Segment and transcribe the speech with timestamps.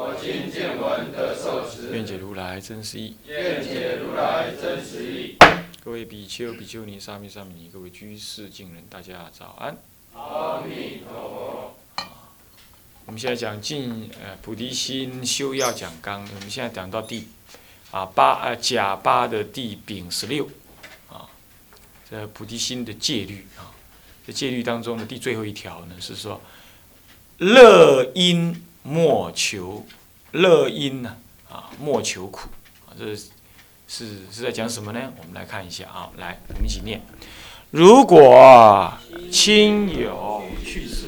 [0.00, 3.16] 我今见闻得受持，愿解如来真实义。
[3.26, 5.36] 愿解如来真实义。
[5.82, 9.76] 各位比丘、比丘尼、沙弥、沙弥尼，各位居士、敬人，大家早安。
[10.14, 12.04] 阿弥陀佛。
[13.06, 17.26] 我们现在讲进呃菩提心修要讲纲，我们现在讲到第
[17.90, 20.48] 啊八啊甲八的第丙十六
[21.10, 21.26] 啊，
[22.08, 23.74] 这菩提心的戒律啊，
[24.24, 26.40] 这戒律当中的第最后一条呢是说，
[27.38, 29.84] 乐因莫求，
[30.32, 31.14] 乐因呢
[31.50, 32.48] 啊莫求苦
[32.86, 33.28] 啊，这是
[33.86, 35.12] 是是在讲什么呢？
[35.18, 37.02] 我们来看一下啊，来我们一起念，
[37.70, 38.90] 如果
[39.30, 41.07] 亲友去世。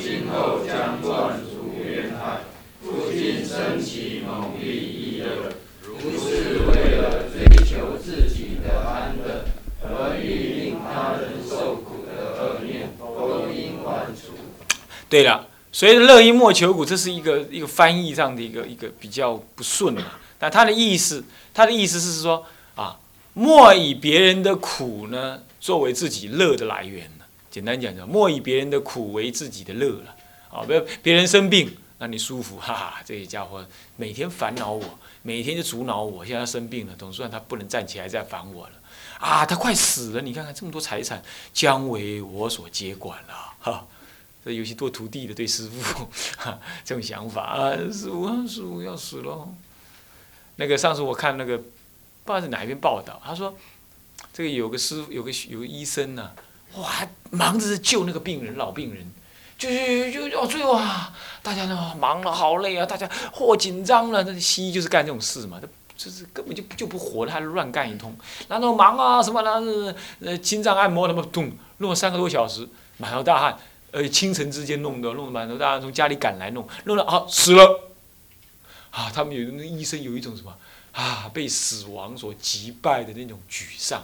[0.00, 2.40] 今后将断除冤害，
[2.82, 9.44] 父亲升起猛力意乐，如是为了追求自己的安乐。
[9.84, 14.32] 而欲令他人受苦的恶念，都应完除。
[15.08, 20.20] 对了，所以乐因莫求苦，这是一个一个翻译上的一个一个比较不顺啊。
[20.38, 22.96] 但他的意思，他的意思是说啊，
[23.34, 27.10] 莫以别人的苦呢作为自己乐的来源。
[27.52, 30.16] 简单讲讲，莫以别人的苦为自己的乐了。
[30.50, 33.62] 啊，不要别人生病，让你舒服，哈哈，这些家伙
[33.96, 36.24] 每天烦恼我，每天就阻挠我。
[36.24, 38.72] 现在生病了，总算他不能站起来再烦我了。
[39.20, 40.22] 啊，他快死了！
[40.22, 43.34] 你看看这么多财产，将为我所接管了。
[43.60, 43.86] 哈，
[44.42, 46.08] 这有些做徒弟的对师傅，
[46.38, 49.46] 哈，这种想法啊，师傅，师傅要死了。
[50.56, 53.54] 那个上次我看那个，不知道是哪一篇报道，他说，
[54.32, 56.32] 这个有个师，有个有个医生呢，
[56.76, 59.12] 哇，忙着救那个病人，老病人，
[59.58, 59.68] 就
[60.10, 61.12] 就就哦，最后啊，
[61.42, 64.22] 大家呢忙了，好累啊，大家嚯紧张了。
[64.24, 65.60] 那西医就是干这种事嘛，
[65.96, 68.16] 就是根本就就不活了，还乱干一通，
[68.48, 72.66] 然后忙啊什么的，呃，心脏按摩他妈咚，弄了三个多小时，
[72.96, 73.58] 满头大汗，
[73.90, 77.90] 呃，清晨之间弄的，弄得满头大汗，从家里赶来弄，弄了啊死了，
[78.90, 80.56] 啊，他们有那医生有一种什么
[80.92, 84.02] 啊，被死亡所击败的那种沮丧。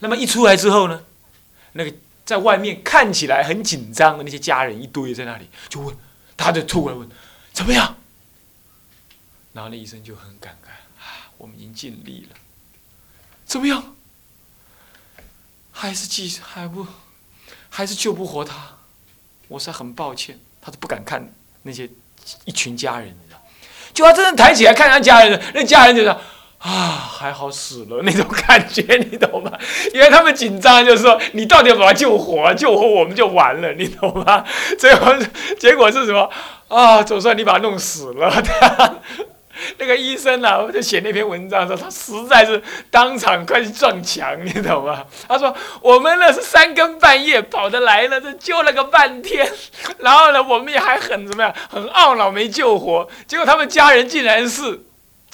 [0.00, 1.02] 那么一出来之后呢，
[1.74, 5.96] 那个在外面看起来很紧张的那些家人一堆在那里，就问，
[6.36, 7.08] 他就突然问，
[7.52, 7.96] 怎么样？
[9.52, 10.70] 然后那医生就很感慨
[11.00, 11.30] 啊。
[11.38, 12.36] 我们已经尽力了，
[13.44, 13.94] 怎么样？
[15.70, 16.86] 还是继续还不，
[17.68, 18.78] 还是救不活他？
[19.48, 21.32] 我是很抱歉，他都不敢看
[21.62, 21.90] 那些
[22.44, 23.40] 一群家人，你知道？
[23.92, 26.20] 就他真正抬起来看他家人，那家人就说
[26.64, 29.52] ：“啊，还好死了那种感觉，你懂吗？
[29.92, 34.42] 因为他们紧张，就是说你到底要把他救活，救活我们就完了，你懂吗？
[34.78, 35.12] 最后
[35.58, 36.30] 结果是什么？
[36.68, 38.30] 啊，总算你把他弄死了。
[38.42, 38.94] ”他
[39.78, 42.60] 那个医生啊，就写那篇文章说，他实在是
[42.90, 45.04] 当场快去撞墙，你懂吗？
[45.28, 49.46] 他说我们呢是三更半夜跑的来了，这救了个半天，
[49.98, 53.06] 然后呢我们也还很怎么样，很懊恼没救活。
[53.26, 54.80] 结果他们家人竟然是，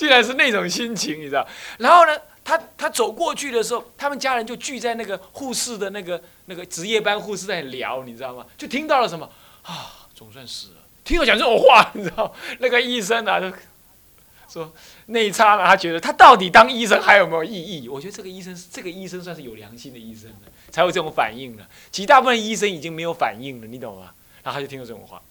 [0.00, 1.46] 竟然是那种心情，你知道？
[1.76, 8.46] 然后呢，他他走过去的时候，他们家人就聚在那个护士的那个那个值夜班护士在聊，你知道吗？
[8.56, 9.30] 就听到了什么
[9.60, 10.76] 啊，总算死了。
[11.04, 12.34] 听我讲这种话，你知道？
[12.60, 13.52] 那个医生啊，就。
[14.48, 14.72] 说
[15.06, 17.86] 那一刹那，他觉得他到底当医生还有没有意义？
[17.86, 21.68] 我觉得这个医生，这个医生算是有良心的医生了，才有这种反应了。
[21.92, 24.12] 其大部分医生已经没有反应了，你懂吗？
[24.42, 25.22] 然后他就听到这种话。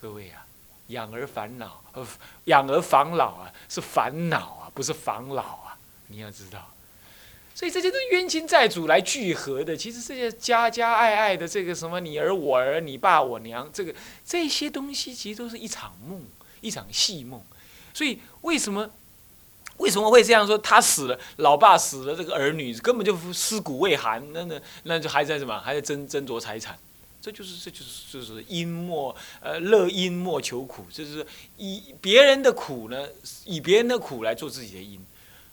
[0.00, 0.43] 各位啊，
[0.88, 2.06] 养儿防老，呃，
[2.44, 5.76] 养儿防老啊，是烦恼啊，不是防老啊，
[6.08, 6.70] 你要知道。
[7.54, 13.94] 所以这些都冤亲债主来聚合的，其实这些家家爱爱的这个什么你儿我儿你爸我娘，这个
[14.26, 16.24] 这些东西其实都是一场梦，
[16.60, 17.40] 一场戏梦。
[17.92, 18.90] 所以为什么
[19.76, 20.58] 为什么会这样说？
[20.58, 25.56] 他死了，老爸死了，这个儿女根本就尸骨未寒，那那那就还在什么？
[25.60, 26.76] 还在争争夺财产？
[27.24, 31.26] 这就是这就是就是因莫呃乐因莫求苦，就是
[31.56, 33.08] 以别人的苦呢，
[33.46, 35.00] 以别人的苦来做自己的因。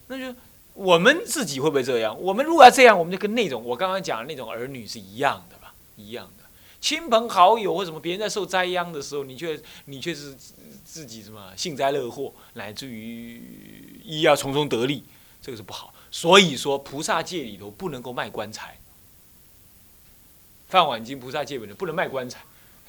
[0.08, 0.38] 那就
[0.74, 2.22] 我们自己会不会这样？
[2.22, 5.74] 我们如果要这样，我们就跟那种我刚刚讲的那种儿女是一样的吧？
[5.96, 6.44] 一样的，
[6.82, 10.36] 亲朋好友或什么别人在受灾殃的时候，你却你却是
[10.84, 15.06] 自己什么幸灾乐祸，乃至于一要从中得利，
[15.42, 15.94] 这个是不好。
[16.12, 18.78] 所以说，菩萨戒里头不能够卖棺材。
[20.72, 22.40] 饭碗经菩萨戒本的不能卖棺材，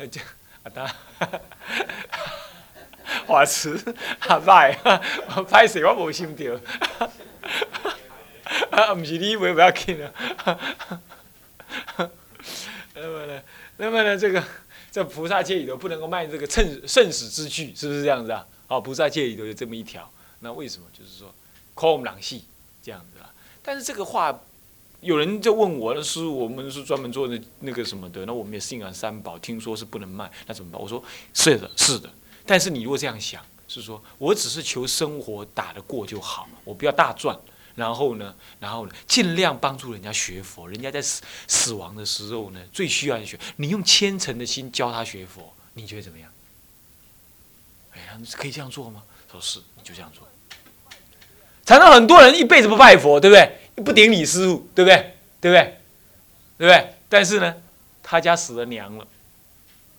[0.08, 0.20] 这
[0.62, 0.88] 啊当，
[3.26, 3.76] 华慈
[4.20, 4.72] 啊卖，
[5.50, 6.60] 歹势我无心着，
[8.70, 10.12] 啊唔是你买不要紧啊。
[12.94, 13.42] 那么呢，
[13.78, 14.40] 那么呢，这个
[14.92, 18.46] 在菩萨戒里头不能够卖这个趁圣史之具，是不是这样子啊？
[18.68, 20.08] 哦，菩萨戒里头有这么一条，
[20.38, 20.86] 那为什么？
[20.96, 21.34] 就是说，
[21.74, 22.44] 空囊戏
[22.80, 23.28] 这样子啊。
[23.60, 24.40] 但是这个话。
[25.02, 30.80] 有人就问我，是我们是专门做那那个什么的，那我们也信仰三宝，听说是不能卖，那怎么办？
[30.80, 31.02] 我说
[31.34, 32.08] 是的，是的。
[32.46, 37.36] 但是你如果这样想，是说我只是求生活打得过就好，我不要大赚。
[37.74, 43.38] 然后呢，然后呢，尽量帮助人家学佛，人家在死死亡的时候呢，最需要学。
[43.56, 46.30] 你用虔诚的心教他学佛，你觉得怎么样？
[47.92, 49.02] 哎呀，可以这样做吗？
[49.30, 50.28] 说是，你就这样做。
[51.64, 53.61] 常常很多人一辈子不拜佛，对不对？
[53.82, 55.14] 不顶礼师傅，对不对？
[55.40, 55.78] 对不对？
[56.58, 56.94] 对不对？
[57.08, 57.54] 但是呢，
[58.02, 59.06] 他家死了娘了，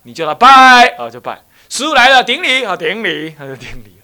[0.03, 1.41] 你叫他拜啊，就拜。
[1.69, 3.97] 师傅来了，顶礼啊，顶礼，他就顶礼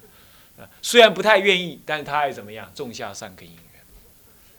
[0.81, 2.70] 虽然不太愿意，但是他还怎么样？
[2.76, 3.81] 种下善根因缘，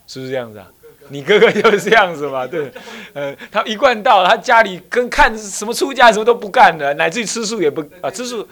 [0.07, 0.67] 是不是这样子啊？
[1.09, 2.71] 你哥哥就是这样子嘛，对。
[3.13, 8.47] 呃，他一贯到，他家里跟看什么出家什么都不干的，乃至于吃素也不啊，吃素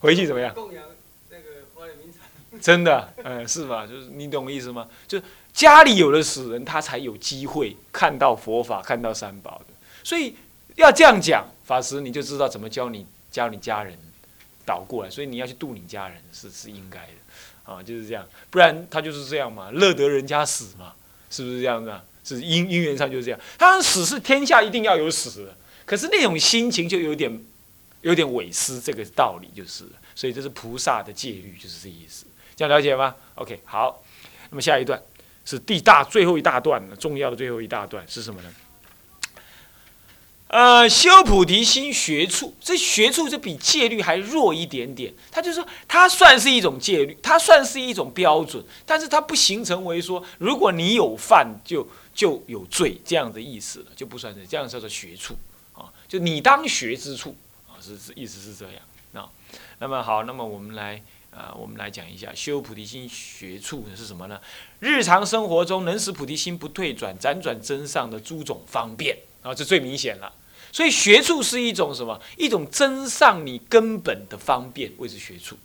[0.00, 0.52] 回去怎么样？
[0.54, 0.82] 供养
[1.30, 1.42] 那个
[1.74, 3.86] 花莲名产真的，嗯，是吧？
[3.86, 4.86] 就是你懂我意思吗？
[5.08, 5.20] 就。
[5.56, 9.72] 家里有了死人，他才有机会看到佛法，看到三宝的。
[10.04, 10.36] 所以
[10.74, 13.98] 要这样讲，法师你就知道怎么教你教你家人
[14.66, 15.08] 倒过来。
[15.08, 18.26] 所以你要去度你家人是是应该的，啊，就是这样。
[18.50, 20.92] 不然他就是这样嘛，乐得人家死嘛，
[21.30, 22.04] 是不是这样子啊？
[22.22, 23.40] 是因因缘上就是这样。
[23.56, 25.56] 当然死是天下一定要有死的，
[25.86, 27.42] 可是那种心情就有点
[28.02, 29.86] 有点违失，这个道理就是。
[30.14, 32.26] 所以这是菩萨的戒律，就是这意思。
[32.54, 34.02] 这样了解吗？OK，好，
[34.50, 35.00] 那么下一段。
[35.46, 38.52] 是第大最后一大段的重要的最后一大段是什么呢？
[40.48, 45.12] 呃，修菩提心学处，这学处就比戒律还弱一点点。
[45.30, 55.36] 它就是说，它算是一种戒律，它算是一种标准，但是它不形成为说，如果你有犯就就有罪这样的意思了，就不算是这样叫做学处
[55.72, 57.36] 啊，就你当学之处
[57.68, 58.74] 啊，是是意思是这样
[59.14, 59.28] 啊。
[59.78, 61.02] 那么好，那么我们来。
[61.36, 64.40] 啊，我们来讲一下修菩提心学处是什么呢？
[64.80, 70.32] 日常生活中能使菩提心不退转、辗转增上的诸种方便啊，这最明显了。
[70.72, 72.18] 所以学处是一种什么？
[72.38, 75.58] 一种增上你根本的方便，谓之学处。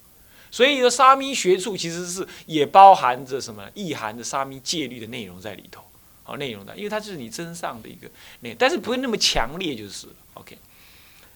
[0.51, 3.69] 所以说沙弥学处其实是也包含着什么？
[3.73, 5.81] 意含着沙弥戒律的内容在里头。
[6.23, 8.09] 好，内容的，因为它就是你增上的一个
[8.41, 10.57] 内，但是不会那么强烈，就是 OK。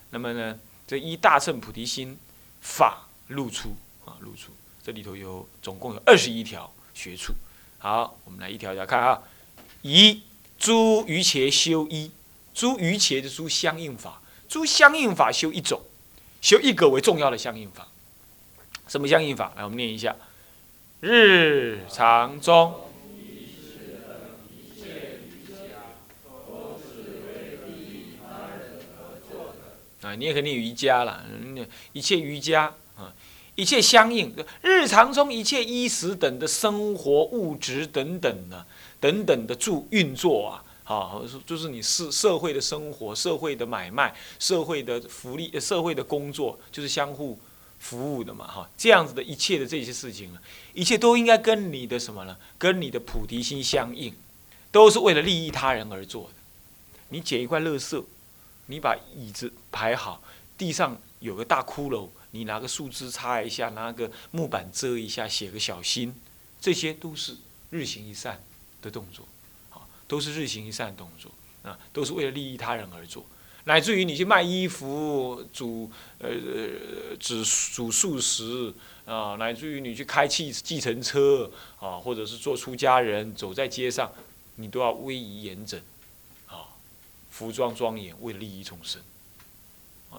[0.09, 2.17] 那么呢，这一大乘菩提心
[2.59, 3.75] 法露出。
[4.05, 4.51] 啊，露出
[4.83, 7.33] 这里头有总共有二十一条学处。
[7.79, 9.21] 好，我们来一条一条看啊。
[9.81, 10.21] 一，
[10.57, 12.11] 诸余切修一，
[12.53, 15.81] 诸余切的诸相应法，诸相应法修一种，
[16.41, 17.87] 修一个为重要的相应法。
[18.87, 19.53] 什么相应法？
[19.55, 20.15] 来，我们念一下：
[21.01, 22.81] 日常中。
[30.01, 31.25] 啊，你也肯定瑜伽了，
[31.93, 33.11] 一切瑜伽啊。
[33.55, 38.65] 一切相应，日常中一切衣食等的生活物质等等的
[38.99, 47.39] 等等的助运作啊，好，就是你社社会的生活、社会的买卖、社会的福利、社会的工作，就是相互
[47.79, 50.37] 服务的嘛，哈，这样子的一切的这些事情，
[50.73, 52.35] 一切都应该跟你的什么呢？
[52.57, 54.13] 跟你的菩提心相应，
[54.69, 56.29] 都是为了利益他人而做的。
[57.07, 58.03] 你捡一块垃圾，
[58.65, 60.21] 你把椅子排好，
[60.57, 62.09] 地上有个大骷髅。
[62.35, 66.13] 你拿个树枝擦一下，拿个木板遮一下，写个小心，
[66.59, 67.37] 这些都是
[67.69, 68.43] 日行一善
[68.81, 69.25] 的动作，
[69.71, 71.31] 啊，都是日行一善的动作
[71.63, 73.25] 啊，都是为了利益他人而做。
[73.63, 75.89] 乃至于你去卖衣服、煮
[76.19, 76.29] 呃
[77.19, 78.71] 煮煮素食
[79.05, 81.49] 啊，乃至于你去开汽计程车
[81.79, 84.11] 啊，或者是做出家人走在街上，
[84.57, 85.81] 你都要威仪严整，
[86.47, 86.67] 啊，
[87.31, 89.01] 服装庄严，为利益众生。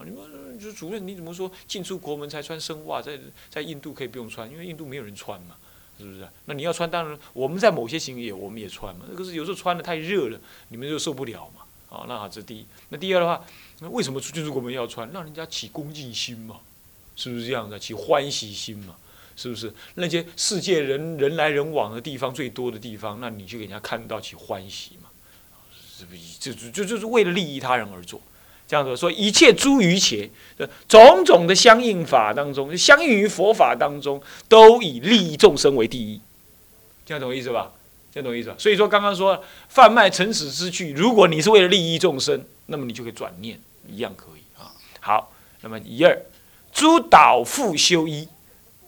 [0.05, 5.55] 你们就主任，你怎么说进出国门才穿深袜，在在印度可以不用穿，因为印度没有人穿嘛，
[5.97, 6.27] 是不是？
[6.45, 9.05] 那你要穿，当然我们在某些行业我们也穿嘛。
[9.15, 10.39] 可是有时候穿的太热了，
[10.69, 11.63] 你们就受不了嘛。
[11.95, 12.65] 啊，那好，这第一。
[12.89, 13.45] 那第二的话，
[13.79, 15.09] 那为什么进出国门要穿？
[15.11, 16.57] 让人家起恭敬心嘛，
[17.15, 17.79] 是不是这样的？
[17.79, 18.95] 起欢喜心嘛。
[19.39, 19.71] 是不是？
[19.93, 25.09] 那些世界人人来人往的地方最多的地方，那你就给人家看到起欢喜嘛？
[25.95, 26.39] 是不是？
[26.39, 28.19] 这就就就是为了利益他人而做，
[28.67, 30.29] 这样子说，一切诸于且
[30.89, 36.19] 种种的相应法当中，相应于佛法当中，都以利益众生为第一，
[37.05, 37.71] 这样懂我意思吧？
[38.13, 38.53] 这样懂我意思？
[38.57, 43.57] 所以说，刚刚说贩卖尘死之具，如果你是为了利益众生，那么你就可以转念，
[43.87, 44.75] 一样可以啊。
[44.99, 45.31] 好，
[45.61, 46.21] 那么一二，
[46.73, 48.27] 诸导复修一，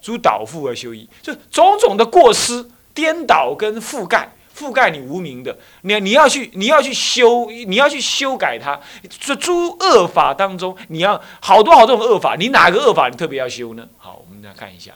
[0.02, 4.34] 诸导复而修一，就种种的过失、颠倒跟覆盖。
[4.60, 8.78] 覆盖你无名的，你你要去，你要去修，你要去修改它。
[9.08, 13.88] 这诸恶法当中，你要好多好多种恶法，你哪个恶法你特别要修呢？
[13.98, 14.92] 好，我们来看一下，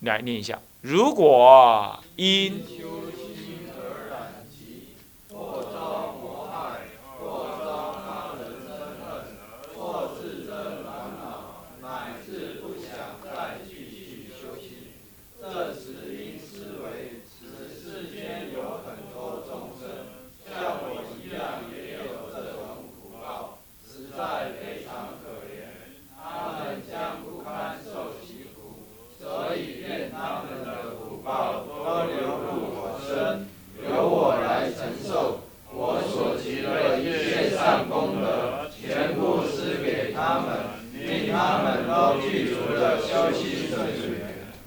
[0.00, 0.58] 来念一下。
[0.82, 2.62] 如果因。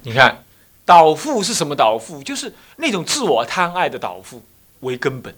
[0.02, 0.44] 你看，
[0.84, 2.22] 导富是什么导富？
[2.22, 4.42] 就是那种自我贪爱的导富
[4.80, 5.34] 为根本。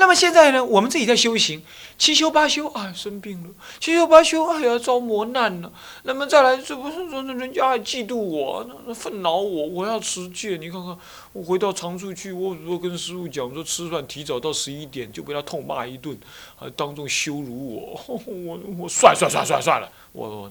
[0.00, 1.60] 那么现在呢，我们自己在修行，
[1.98, 3.50] 七修八修，哎，生病了；
[3.80, 5.72] 七修八修，哎呀，遭磨难了。
[6.04, 9.66] 那么再来，这不是说人家还嫉妒我，那愤恼我？
[9.66, 10.56] 我要持戒。
[10.56, 10.96] 你看看，
[11.32, 16.16] 我回到常住去，我如果跟师傅讲说，吃饭提早到十一点，就被他痛骂一顿，
[16.54, 18.00] 还当众羞辱我。
[18.24, 20.50] 我我算算算算算了，我我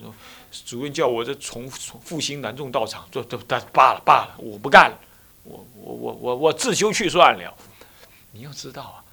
[0.65, 4.99] 主任叫我这从复兴南众道场，这这但罢了罢了，我不干了，
[5.45, 7.53] 我我我我我自修去算了。
[8.33, 9.06] 你要知道啊。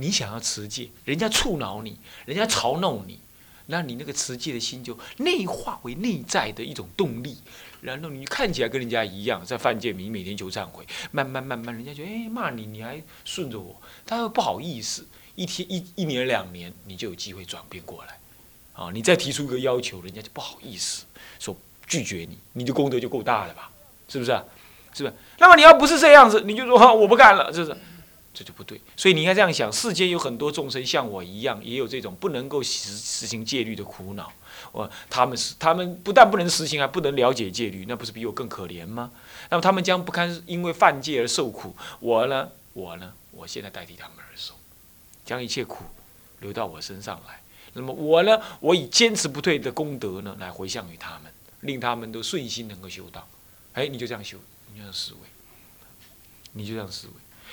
[0.00, 3.18] 你想要持戒，人家触恼你，人家嘲弄你，
[3.66, 7.36] 那你那个持戒的心就内化为内在的一种动力，
[7.80, 18.18] 然后你看起来跟人家一样，在犯戒，你每天求忏悔，慢慢慢慢，人家觉得哎骂你，你还顺着我，他又不好意思，一天一一年两年，你就有机会转变过来，
[18.74, 21.04] 啊，你再提出一个要求，人家就不好意思
[21.40, 23.70] 说拒绝你，你的功德就够大了吧？
[24.08, 24.30] 是不是？
[24.94, 25.14] 是不是？
[25.38, 27.76] 那么你要不是这样子，你就说我不干了，是不是？
[28.34, 34.32] 这就不对，所以你应该这样想：世间有很多众生像我一样，也有这种不能够实实行戒律的苦恼。
[34.70, 39.10] 我他们是他们不但不能实行，还不能了解戒律，那不是比我更可怜吗？
[39.50, 41.74] 那么他们将不堪因为犯戒而受苦。
[42.00, 42.50] 我呢？
[42.74, 43.12] 我呢？
[43.32, 44.54] 我现在代替他们而受，
[45.24, 45.84] 将一切苦
[46.40, 47.40] 留到我身上来。
[47.72, 48.40] 那么我呢？
[48.60, 53.26] 我以坚持不退的功德呢，来回向于他们，令他们都顺心能够修道。
[53.72, 54.38] 哎，你就这样修，
[54.72, 55.18] 你就这样思维，
[56.52, 57.12] 你就这样思维。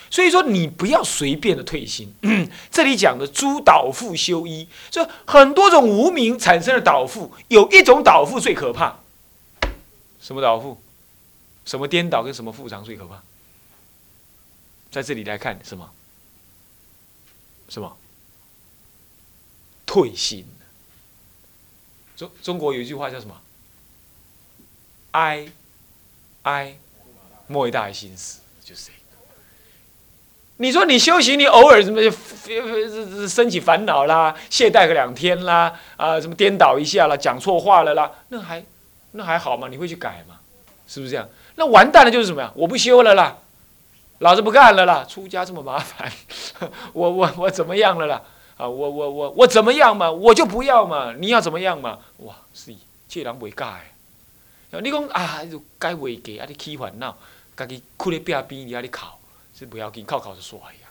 [0.10, 2.14] 所以说，你不要随便的退心。
[2.72, 9.00] 这里讲的诸导复修一，就很多种无名产生的导复，有一种导复最可怕。
[10.20, 10.82] 什么导复？
[11.66, 13.22] 什么颠倒跟什么复常最可怕？
[14.92, 15.92] 在这里来看什么？
[17.68, 17.98] 什么？
[19.86, 20.46] 退心。
[22.16, 23.42] 中中国有一句话叫什么？
[25.12, 25.48] 哀
[26.44, 26.78] 哀
[27.48, 28.92] 莫为大于心死，就是。
[30.58, 32.00] 你说你修行，你偶尔什么
[33.28, 38.64] 升起烦恼啦，懈怠个两天啦，啊，什么颠倒一下啦，讲错话了啦，那还
[39.12, 39.68] 那还好吗？
[39.70, 40.36] 你会去改吗？
[40.88, 41.28] 是不是这样？
[41.56, 42.52] 那完蛋了就是什么呀？
[42.56, 43.38] 我不修了啦，
[44.20, 45.06] 老子不干了啦！
[45.10, 46.10] 出家这么麻烦，
[46.94, 48.22] 我我我怎么样了啦？
[48.56, 50.10] 啊，我我我我怎么样嘛？
[50.10, 51.14] 我就不要嘛！
[51.20, 52.00] 你要怎么样嘛？
[52.20, 52.74] 哇，是
[53.10, 53.92] 这人未改，
[54.72, 55.42] 你讲啊，
[55.78, 57.18] 改未改，啊，你起烦恼，
[57.58, 59.02] 家己哭咧壁边，你啊，你哭。
[59.58, 60.90] 是不要紧，靠靠着说哎呀，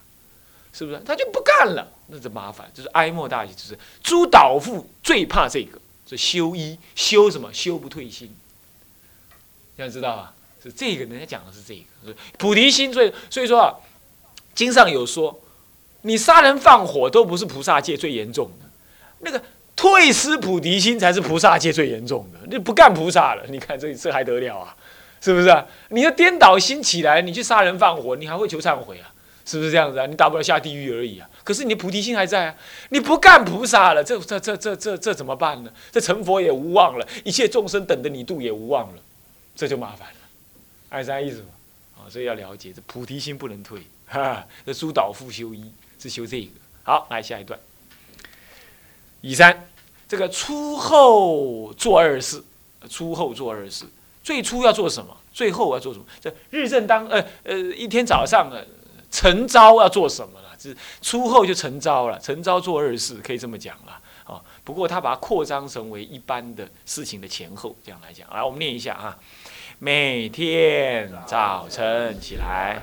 [0.72, 0.98] 是不是？
[1.04, 2.70] 他就不干了，那就麻烦。
[2.72, 5.78] 就是哀莫大于，就是诸导父最怕这个，
[6.08, 7.52] 是修一修什么？
[7.52, 8.34] 修不退心。
[9.76, 11.74] 要知道啊，是这个人家讲的是这
[12.06, 13.12] 个，菩提心最。
[13.28, 13.74] 所以说啊，
[14.54, 15.40] 经上有说，
[16.02, 18.68] 你杀人放火都不是菩萨戒最严重的，
[19.20, 19.42] 那个
[19.76, 22.38] 退失菩提心才是菩萨戒最严重的。
[22.46, 24.76] 你不干菩萨了，你看这这还得了啊？
[25.24, 25.66] 是不是啊？
[25.88, 29.10] 你要颠倒心起来，你去杀人放火，你还会求忏悔啊？
[29.46, 30.04] 是不是这样子啊？
[30.04, 31.26] 你大不了下地狱而已啊！
[31.42, 32.54] 可是你的菩提心还在啊！
[32.90, 35.72] 你不干菩萨了，这这这这这这怎么办呢？
[35.90, 39.02] 这成佛也无望了，一切众生等着你度也无望了，
[39.56, 40.16] 这就麻烦了。
[40.90, 41.46] 爱啥意思吗？
[41.96, 44.46] 啊，所以要了解这菩提心不能退哈。
[44.66, 46.50] 这诸导复修一，是修这个。
[46.82, 47.58] 好，来下一段。
[49.22, 49.66] 乙三，
[50.06, 52.42] 这个出后做二事，
[52.90, 53.86] 出后做二事。
[54.24, 55.16] 最初要做什么？
[55.32, 56.06] 最后要做什么？
[56.20, 58.64] 这日正当呃呃一天早上呃
[59.10, 60.48] 晨朝要做什么了？
[60.58, 64.40] 是初后就晨朝了，晨朝做二事，可以这么讲了啊。
[64.64, 68.26] 不过他把它扩张成为一般的事情的前后，这样来讲。
[68.32, 69.18] 来，我们念一下啊，
[69.78, 72.82] 每天早晨起来。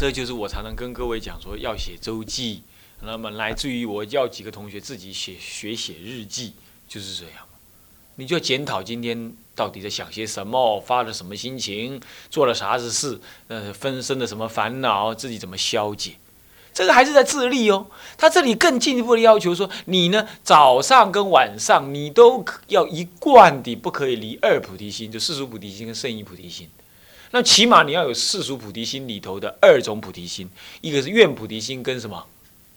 [0.00, 2.62] 这就是我常常跟各位讲说要写周记，
[3.02, 6.54] 那么来自于我要几个同学自己写学写日记，
[6.88, 7.44] 就是这样。
[8.16, 16.12] 你就检讨今天到底在想些什么，发了什么心情，做了啥子事，呃，分身的什么烦恼，自己怎么消解。
[16.72, 17.86] 这个还是在自立哦。
[18.16, 26.68] 他这里更进一步的要求说，你呢早上跟晚上你都要一贯的不可以离二菩提心，就世俗菩提心跟圣意菩提心。
[27.32, 32.26] 那起码你要有世俗菩提心里头的二种菩提心，一个是愿菩提心跟什么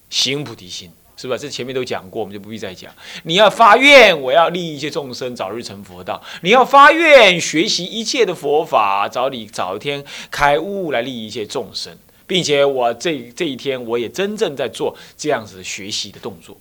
[0.10, 1.36] 行菩提心，是吧？
[1.36, 2.94] 这前面都讲过，我们就不必再讲。
[3.24, 16.56] 你要发愿，我要利益一切众生早日成佛道；你要发愿学习一切的佛法，早你早一天开悟来利益一切众生，并且我这这一天我也真正在做这样子的学习的动作。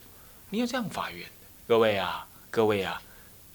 [0.49, 1.27] 你要这样发愿，
[1.69, 3.03] 各位啊，各位啊。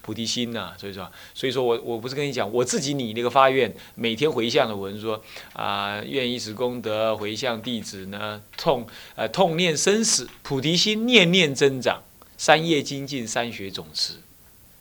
[0.08, 12.04] 菩提心呐，所以说，所以说我我不是跟你讲，我自己拟那个发愿，每天回向的文说啊，愿以此功德回向弟子呢，痛呃痛念生死，菩提心念念增长，
[12.38, 14.14] 三业精进，三学总持，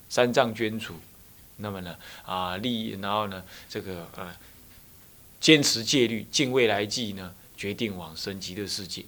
[0.08, 0.94] 三藏捐除，
[1.56, 4.32] 那么呢啊利益，然后呢这个呃
[5.40, 9.04] 坚持戒律，尽未来际呢，决定往生极乐世界，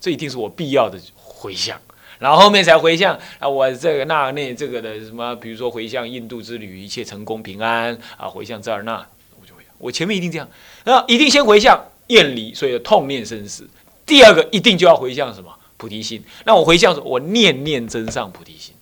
[0.00, 1.80] 这一定是我必要的回向。
[2.20, 8.94] 然后后面才回向啊，我这个那那这个的什么，比如说回向印度之旅一切成功平安啊，回向这儿那，
[9.40, 9.72] 我就回向。
[9.78, 10.48] 我前面一定这样，
[10.84, 13.66] 那一定先回向厌离，所以痛念生死。
[14.04, 16.22] 第二个一定就要回向什么菩提心。
[16.44, 18.74] 那我回向我念念增上菩提心。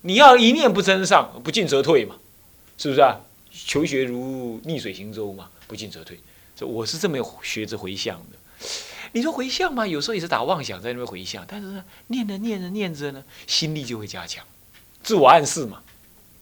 [0.00, 2.16] 你要一念不增上，不进则退嘛，
[2.78, 3.16] 是不是啊？
[3.52, 6.18] 求学如逆水行舟嘛，不进则退。
[6.56, 8.68] 所以我是这么学着回向的。
[9.14, 9.86] 你说回向吗？
[9.86, 14.44] 有时候也是打妄想在那边回向，但是呢，念着念着念着呢，心力就会加强，
[15.04, 15.80] 自我暗示嘛，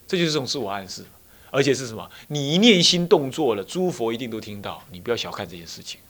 [0.08, 1.04] 这就是这种自我暗示，
[1.50, 2.10] 而且是什么？
[2.28, 6.00] 你一念心动作了，诸佛一定都听到，你不要小看这件事情。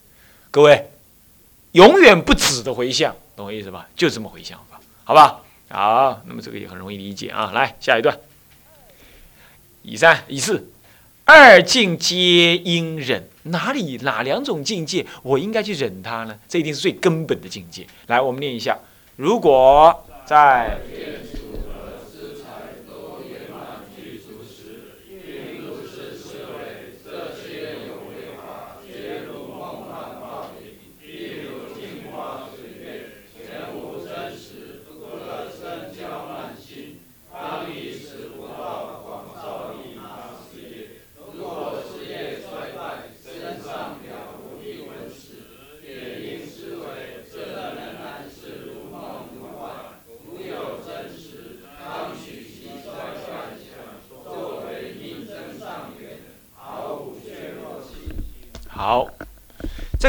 [0.52, 0.88] 各位，
[1.72, 3.88] 永远不止的回向，懂我意思吧？
[3.96, 5.40] 就这么回向法，好吧？
[5.68, 7.50] 好，那么这个也很容易理解啊。
[7.50, 8.16] 来下一段，
[9.82, 10.64] 以三以四。
[11.24, 16.36] 二境皆应忍，哪里哪两种境界我应该去忍他呢？
[16.48, 17.86] 这一定是最根本的境界。
[18.08, 18.78] 来，我们念一下：
[19.16, 20.78] 如果在。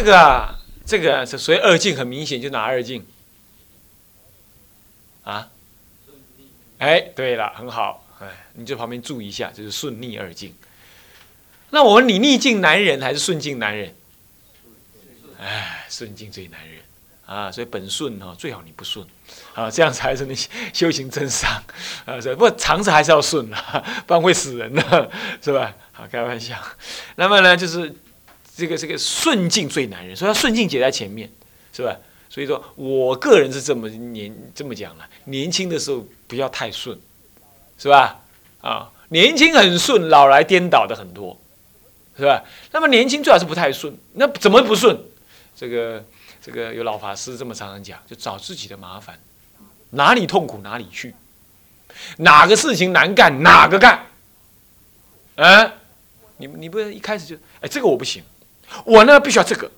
[0.04, 3.06] 这个啊，这个是所以二境很明显，就哪二境？
[5.24, 5.48] 啊？
[6.80, 10.54] 哎，对了，很好，哎，你在旁边注意一下，就是顺逆二境。
[11.70, 13.96] 那我问你，逆境难忍还是顺境难忍？
[15.40, 16.82] 哎，顺境最难忍
[17.26, 19.08] 啊，所以本顺哈，最好你不顺
[19.56, 20.36] 啊，这样才是你
[20.74, 21.50] 修行真上
[22.04, 22.20] 啊。
[22.22, 25.10] 不过常识还是要顺啊， 不然会死人的，
[25.42, 25.74] 是吧？
[25.94, 26.62] 好，开玩笑。
[27.16, 27.96] 那么呢，就是。
[28.56, 31.30] 这个这个顺境最难忍，所以他顺境解在前面，
[31.72, 31.98] 是吧？
[32.30, 36.98] 所以说我个人是这么年这么讲了，年轻的时候不要太顺，
[37.78, 38.20] 是吧？
[38.62, 41.40] 啊，年轻很顺，老来颠倒的很多，
[42.18, 42.44] 是吧？
[42.72, 45.00] 那么年轻最好是不太顺，那怎么不顺？
[45.56, 46.06] 这个
[46.42, 49.20] 这个有老法师这么常常讲，就找自己的麻烦，
[49.92, 51.16] 哪里痛苦哪里去，
[52.18, 54.06] 哪个事情难干哪个干，
[55.36, 55.72] 嗯。
[56.38, 58.22] 你你不一开始就哎这个我不行，
[58.86, 59.70] 我呢必须要这个，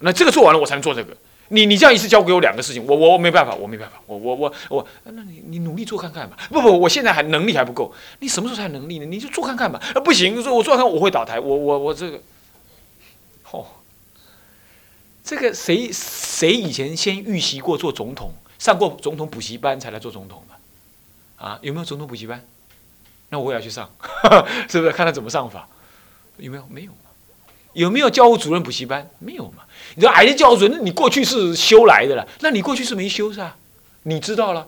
[0.00, 1.16] 那这个做完了我才能做这个。
[1.48, 6.36] 你你这样一次交给我两个事情，我我我没办法，我没办法，我我我我，那你你努力做看看吧。
[6.48, 9.04] 不不，我现在还能力还不够，你什么时候才能力呢？
[9.04, 9.78] 你就做看看吧。
[9.94, 12.18] 啊不行，说我做看我会倒台，我我我这个，
[13.50, 13.66] 哦，
[15.22, 21.44] 这个谁谁以前先预习过做总统，上过总统补习班才来做总统的？
[21.44, 22.42] 啊，有没有总统补习班？
[23.28, 23.90] 那我也要去上，
[24.68, 24.92] 是不是？
[24.92, 25.68] 看他怎么上法？
[26.38, 26.66] 有没有？
[26.68, 26.92] 没有
[27.74, 29.08] 有没有教务主任补习班？
[29.18, 29.62] 没有嘛？
[29.96, 33.56] 你说矮的教务主任，你过去是修来的了，那你过去是没修是吧？
[34.04, 34.66] 你知道了，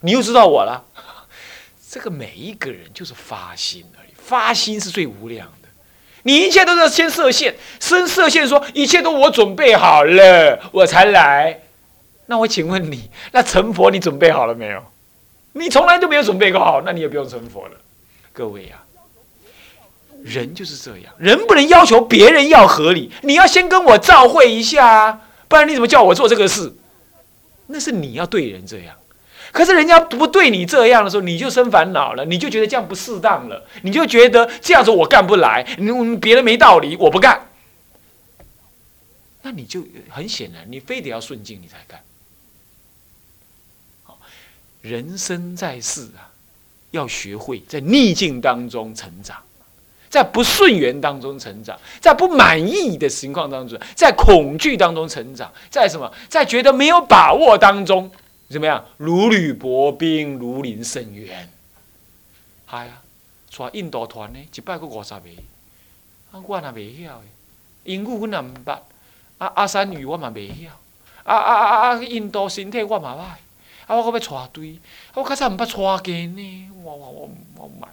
[0.00, 0.84] 你又知道我了。
[1.90, 5.68] 这个每一个人就是发心而已，发心是最无量的。
[6.24, 11.60] 你一切都是先设限，先设限说一切都我准备好了，我才来。
[12.26, 14.82] 那我请问你，那成佛你准备好了没有？
[15.52, 17.74] 你从来都没有准备过好，那你也不用成佛了。
[18.32, 18.82] 各位呀。
[20.28, 26.74] 人就是这样，人不能要求别人要合理，你要先跟我照会一下啊，不然你怎么叫我做这个事？
[27.66, 28.96] 那是你要对人这样，
[29.52, 37.48] 可是人家不对你这样的时候，你就生烦恼了，你就觉得这样不适当了，你就觉得这样子我干不来，你别人没道理，我不干，
[39.42, 42.00] 那你就很显然，你非得要顺境你才干。
[44.80, 46.30] 人生在世啊，
[46.92, 49.36] 要学会在逆境当中成长。
[50.08, 56.10] 在不顺缘当中成长，在不满意的情况当中，在恐惧当中成长，在什么？
[56.28, 58.10] 在觉得没有把握当中，
[58.48, 58.84] 怎么样？
[58.96, 61.48] 如履薄冰，如临深渊。
[62.70, 63.02] 系啊，
[63.56, 65.20] 带印度团呢，一百个五十个，
[66.32, 67.24] 啊，我也未晓的。
[67.84, 68.78] 英语我也毋捌，
[69.38, 70.70] 啊，阿三语我嘛未晓，
[71.24, 72.02] 啊啊啊啊！
[72.02, 74.78] 印度身体我嘛歹，啊，我搁要带队，
[75.14, 77.90] 我较早唔捌带经呢，我我我我慢。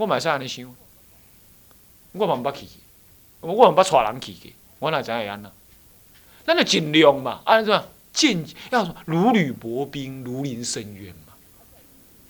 [0.00, 0.64] 我嘛是安尼想，
[2.12, 2.64] 我嘛毋捌去，
[3.42, 5.50] 我毋捌带人去嘅，我哪知会安那？
[6.46, 11.34] 咱就尽量嘛，安怎尽要如履薄冰，如临深渊嘛。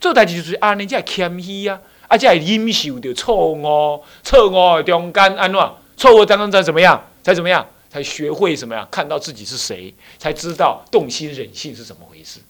[0.01, 5.73] 做代志就是安尼，才会谦虚啊，啊，才会忍受着错误，错误的中间安怎？
[5.97, 7.01] 错误当中再怎么样？
[7.23, 7.65] 才怎么样？
[7.89, 8.89] 才学会什么呀？
[8.91, 12.41] 看到自己是谁，才知道动心忍性是怎么回事。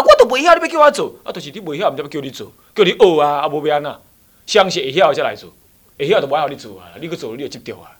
[0.00, 4.00] 啊，我都未晓，你要叫我做，啊，就是你未晓，毋知要叫你做，叫你学啊，啊，无变啊，
[4.46, 5.52] 相信会晓才来做，
[5.98, 7.98] 会晓就无晓你做啊，你去做你就执着啊，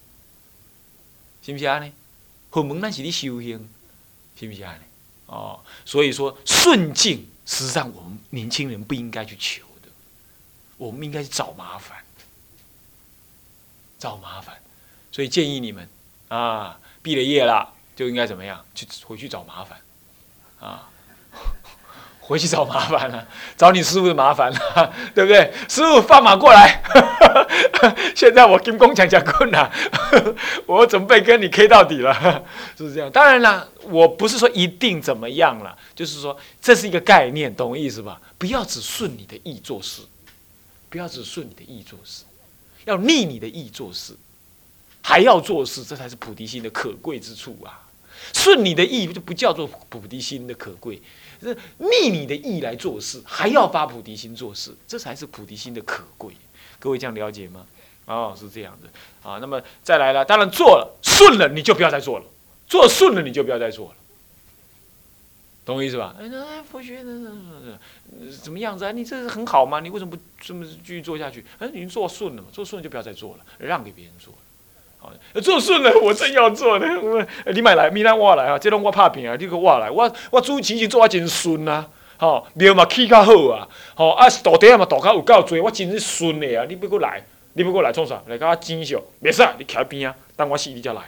[1.42, 1.92] 是毋是安尼？
[2.50, 3.68] 佛门咱是咧修行，
[4.38, 4.82] 是毋是安尼？
[5.26, 9.88] 哦，所以说顺境，实际上我们年轻人不应该去求的，
[10.78, 11.98] 我们应该去找麻烦，
[13.98, 14.56] 找麻烦，
[15.12, 15.88] 所以建议你们
[16.28, 18.64] 啊，毕了业了就应该怎么样？
[18.74, 19.80] 去回去找麻烦，
[20.60, 20.89] 啊。
[22.30, 23.26] 回去找麻烦了，
[23.58, 25.52] 找你师傅的麻烦了， 对不对？
[25.68, 26.80] 师傅放马过来，
[28.14, 29.68] 现在我金工强强困难，
[30.64, 32.14] 我准备跟你 K 到底了，
[32.78, 33.10] 是不是这样？
[33.10, 38.20] 当然了，我不是说一定怎么样了，就是说这是一个概念，懂我意思吧？
[38.38, 40.02] 不要只顺你的意做事，
[40.88, 42.22] 不要只顺你的意做事，
[42.84, 44.14] 要逆你的意做事，
[45.02, 47.82] 还要做事，这才是菩提心的可贵之处啊！
[48.32, 51.02] 顺你的意就不叫做菩提心的可贵。
[51.48, 56.34] 是逆你的意来做事，还要发菩提心做事，这才是菩提心的可贵。
[56.78, 57.66] 各位这样了解吗？
[58.06, 58.88] 哦，是这样的
[59.28, 59.38] 啊。
[59.40, 62.24] 那么再来了，当然做了顺了，你就不要再做了；
[62.66, 63.94] 做顺了，你就不要再做了。
[65.64, 66.16] 懂我意思吧？
[66.18, 66.28] 哎，
[66.62, 68.90] 佛学那怎么样子啊？
[68.90, 69.78] 你这是很好吗？
[69.78, 71.44] 你为什么不这么继续做下去？
[71.58, 72.48] 哎，你做顺了嘛？
[72.50, 74.34] 做顺了就不要再做了，让给别人做。
[75.40, 76.86] 做顺了，我正要做呢。
[77.54, 78.58] 你买来，明天我来啊！
[78.58, 79.90] 这种我拍片啊，你个我来。
[79.90, 86.66] 我我主持就做啊真顺啊，吼，庙嘛起较好啊，吼啊道底嘛道较有够多，我真是顺的啊！
[86.68, 87.22] 你不过来，
[87.54, 88.22] 你不过来创啥？
[88.26, 91.00] 来甲我争上，袂使，你徛边啊，等我死你才来。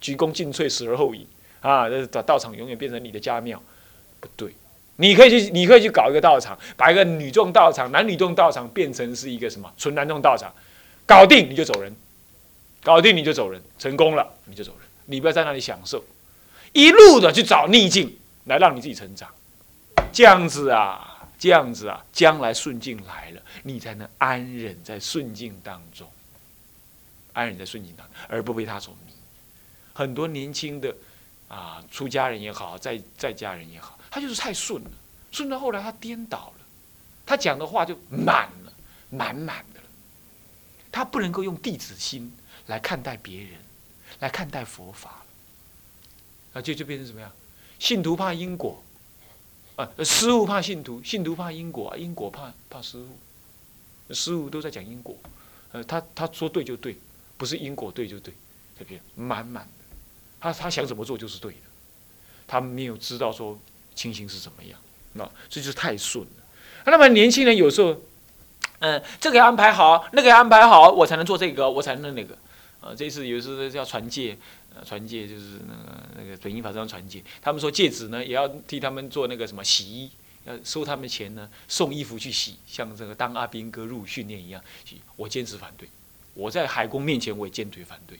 [0.00, 1.26] 鞠躬尽瘁，死而后已
[1.60, 1.88] 啊！
[1.88, 3.60] 这道场永远变成你的家庙，
[4.20, 4.54] 不对。
[4.96, 10.52] 你可以去，你可以去搞一个道场，把一个女众道场、男女众道场变成是一个什么纯男众道场，
[11.06, 11.90] 搞定你就走人。
[12.82, 16.02] 搞定你就走人，成功了你就走人，你不要在那里享受，
[16.72, 19.28] 一路的去找逆境来让你自己成长，
[20.12, 26.10] 这样子啊，这样子啊，将来顺境来了，你才能安忍在顺境当中，
[27.34, 29.12] 安忍在顺境当中，而不被他所迷。
[29.92, 30.94] 很多年轻的
[31.48, 34.90] 啊，出家人也好，在在家人也好，他就是太顺了，
[35.30, 36.64] 顺到后来他颠倒了，
[37.26, 38.72] 他讲的话就满了，
[39.10, 39.86] 满满的了，
[40.90, 42.32] 他不能够用弟子心。
[42.70, 43.58] 来看待别人，
[44.20, 45.24] 来看待佛法，
[46.52, 47.30] 啊，就就变成什么样？
[47.80, 48.80] 信徒怕因果，
[49.74, 55.16] 啊，师傅怕信徒，信徒怕因果，因果怕怕师傅，师傅都在讲因果，
[55.72, 56.96] 呃，他他说对就对，
[57.36, 58.32] 不是因果对就对，
[58.78, 59.84] 这边满满的，
[60.38, 61.66] 他他想怎么做就是对的，
[62.46, 63.58] 他没有知道说
[63.96, 64.78] 情形是怎么样，
[65.14, 66.44] 那这就是太顺了。
[66.86, 68.00] 那么年轻人有时候，
[68.78, 72.36] 嗯，这个要安排好，那个要安排好，我才能做这个，我才能那个，
[72.80, 74.36] 啊，这次有时候叫传戒，
[74.74, 80.10] 呃，传戒就是那个那个本因法师传戒，他们说戒指呢也要替他们做那个什么洗衣。
[80.46, 84.64] 要收他们钱呢，送衣服去洗，像这个当阿兵哥入伍训练一样。
[85.14, 85.86] 我坚持反对，
[86.32, 88.18] 我在海公面前我也坚决反对。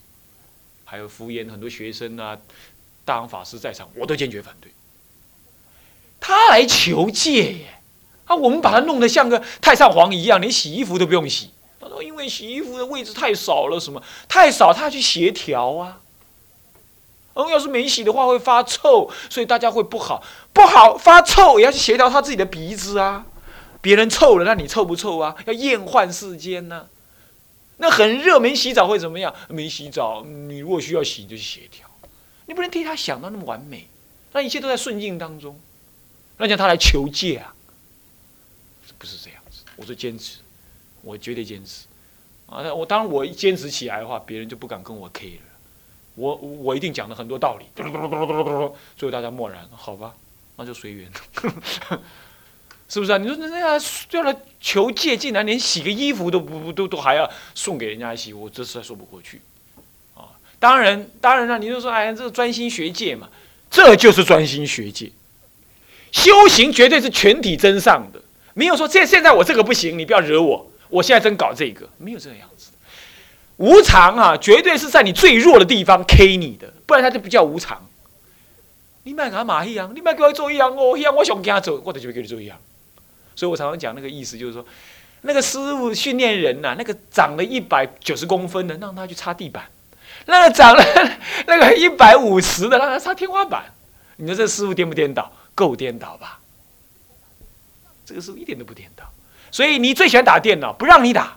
[0.85, 2.39] 还有敷衍很多学生啊，
[3.07, 4.71] 大行法师在场，我都坚决反对。
[6.21, 7.81] 他来求戒耶，
[8.27, 11.49] 啊，我们把他弄得像个太上皇一样，连洗衣服都不用洗。
[11.81, 16.01] 他说因为洗衣服的位置太少了，什么太少，他要去协调啊。
[17.33, 23.25] 哦，要是没洗的话会发臭，所以大家会不好，不好发臭也要去协调他自己的鼻子啊。
[23.81, 25.35] 别人臭了，那你臭不臭啊？
[25.47, 26.87] 要厌患世间呢。
[27.79, 29.35] 那很热，没洗澡会怎么样？
[29.49, 31.89] 没洗澡，你如果需要洗，就去协调。
[32.45, 33.89] 你不能替他想到那么完美，
[34.33, 35.59] 那一切都在顺境当中。
[36.37, 37.55] 那叫他来求戒啊？
[38.99, 39.63] 不是这样子。
[39.77, 40.41] 我说坚持，
[41.03, 41.87] 我绝对坚持。
[42.47, 45.43] 啊，我当然我一坚持起来的话，别人就不敢跟我 K 了。
[46.17, 47.65] 我我一定讲了很多道理，
[48.97, 50.13] 最后大家默然，好吧，
[50.57, 51.09] 那就随缘，
[52.89, 53.19] 是不是啊？
[53.19, 59.41] 你说那那样要来求戒，竟然连洗个衣服都不不都都还要送给人家洗，我这实在说不过去
[60.15, 60.35] 啊！
[60.59, 63.29] 当然当然了，你就说哎，这个专心学戒嘛，
[63.71, 65.13] 这就是专心学戒，
[66.11, 68.21] 修行绝对是全体真上的，
[68.55, 72.71] 没有说现现在我这个不行，你不要惹我，我现在真搞这个，没有这个样子。
[73.57, 77.87] 无常啊，绝对是在你最弱的地方 K 你的，不然它就不叫无常。
[79.03, 79.93] 你卖干嘛一样？
[79.95, 82.59] 你卖给我做一样哦，一样我想跟他走，我就给你做一样。
[83.35, 84.65] 所以我常常讲那个意思，就是说，
[85.23, 89.63] 那个师傅训练人呐，那个长了一百九十公分的，让他去擦地板；
[90.27, 90.85] 那个长了
[91.47, 93.73] 那个一百五十的，让他擦天花板。
[94.17, 95.33] 你说这师傅颠不颠倒？
[95.55, 96.41] 够颠倒吧？
[98.07, 99.05] 这个师傅一点都不颠倒。
[99.51, 101.37] 所以你最喜欢打电脑，不让你打。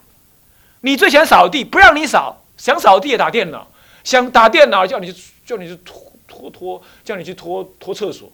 [0.82, 3.66] 你最喜欢扫地，不让你扫，想扫地也打电脑，
[4.04, 8.30] 想打电脑叫你去叫你去拖拖拖，叫你去拖拖厕所，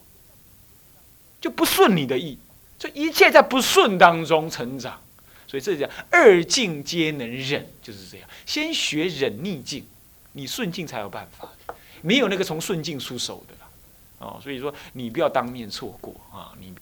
[1.40, 2.36] 就不顺你的意，
[2.76, 5.00] 这一切在不顺当中成长，
[5.46, 8.28] 所以这叫二境皆能忍，就是这样。
[8.44, 9.86] 先学忍逆境，
[10.32, 11.48] 你顺境才有办法，
[12.02, 13.70] 没有那个从顺境出手的啦，
[14.18, 16.74] 哦，所以说你不要当面错过啊，你。